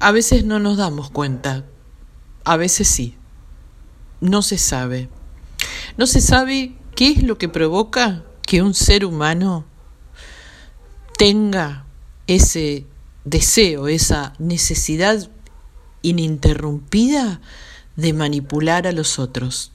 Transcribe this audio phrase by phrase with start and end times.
[0.00, 1.64] A veces no nos damos cuenta,
[2.44, 3.16] a veces sí.
[4.20, 5.08] No se sabe.
[5.96, 9.64] No se sabe qué es lo que provoca que un ser humano
[11.16, 11.84] tenga
[12.28, 12.86] ese
[13.24, 15.28] deseo, esa necesidad
[16.02, 17.40] ininterrumpida
[17.96, 19.72] de manipular a los otros,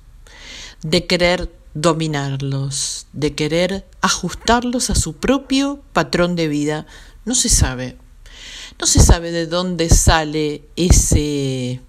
[0.82, 6.86] de querer dominarlos, de querer ajustarlos a su propio patrón de vida.
[7.26, 7.98] No se sabe.
[8.80, 11.80] No se sabe de dónde sale ese,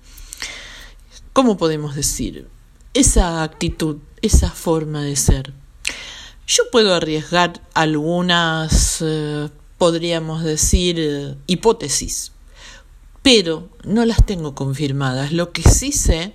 [1.33, 2.49] ¿cómo podemos decir?
[2.93, 5.53] Esa actitud, esa forma de ser.
[6.47, 12.33] Yo puedo arriesgar algunas, eh, podríamos decir, hipótesis,
[13.23, 15.33] pero no las tengo confirmadas.
[15.33, 16.35] Lo que sí sé,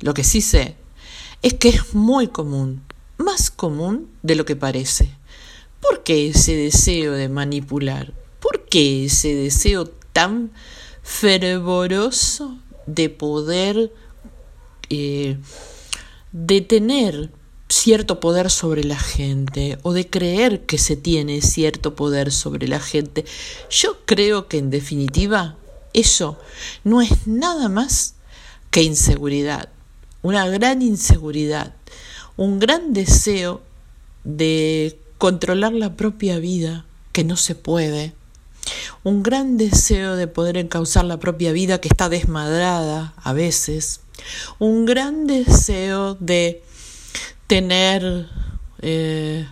[0.00, 0.76] lo que sí sé,
[1.42, 2.82] es que es muy común,
[3.16, 5.14] más común de lo que parece.
[5.80, 8.12] ¿Por qué ese deseo de manipular?
[8.74, 10.50] ¿Por qué ese deseo tan
[11.04, 13.92] fervoroso de poder,
[14.90, 15.36] eh,
[16.32, 17.30] de tener
[17.68, 22.80] cierto poder sobre la gente o de creer que se tiene cierto poder sobre la
[22.80, 23.24] gente.
[23.70, 25.56] Yo creo que en definitiva
[25.92, 26.36] eso
[26.82, 28.16] no es nada más
[28.72, 29.68] que inseguridad,
[30.20, 31.76] una gran inseguridad,
[32.36, 33.62] un gran deseo
[34.24, 38.14] de controlar la propia vida que no se puede,
[39.02, 44.00] un gran deseo de poder encauzar la propia vida que está desmadrada a veces,
[44.58, 46.62] un gran deseo de
[47.46, 48.28] tener
[48.80, 49.46] eh,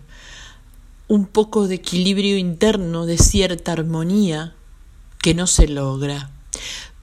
[1.08, 4.54] un poco de equilibrio interno, de cierta armonía
[5.20, 6.30] que no se logra.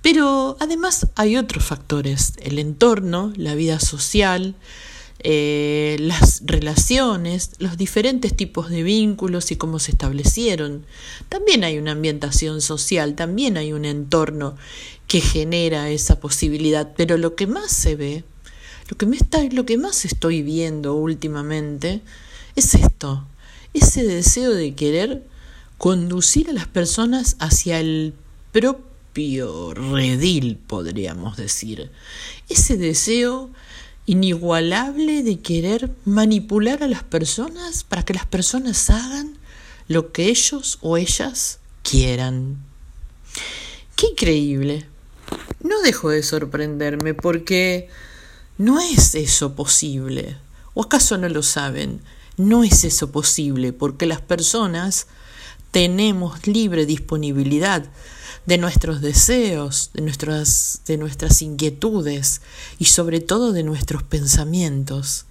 [0.02, 4.56] Pero además hay otros factores, el entorno, la vida social,
[5.20, 10.86] eh, las relaciones, los diferentes tipos de vínculos y cómo se establecieron.
[11.28, 14.56] También hay una ambientación social, también hay un entorno
[15.08, 18.24] que genera esa posibilidad, pero lo que más se ve
[18.90, 22.02] lo que, lo que más estoy viendo últimamente
[22.56, 23.28] es esto,
[23.74, 25.24] ese deseo de querer
[25.78, 28.16] conducir a las personas hacia el
[28.52, 31.92] propio redil, podríamos decir.
[32.50, 33.52] Ese deseo
[34.10, 39.38] inigualable de querer manipular a las personas para que las personas hagan
[39.88, 42.58] lo que ellos o ellas quieran.
[43.96, 44.88] Qué increíble.
[45.62, 47.88] No dejo de sorprenderme porque
[48.58, 50.38] no es eso posible.
[50.74, 52.02] ¿O acaso no lo saben?
[52.36, 55.06] No es eso posible porque las personas
[55.72, 57.86] tenemos libre disponibilidad
[58.46, 62.42] de nuestros deseos, de nuestras, de nuestras inquietudes
[62.80, 65.26] y sobre todo de nuestros pensamientos.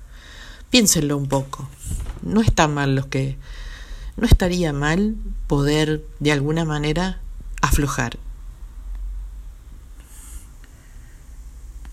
[0.70, 1.68] Piénsenlo un poco.
[2.22, 3.36] No está mal lo que.
[4.16, 5.16] No estaría mal
[5.46, 7.20] poder de alguna manera
[7.62, 8.18] aflojar